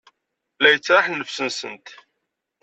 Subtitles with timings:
[0.61, 1.87] La yettraḥ nnefs-nsent.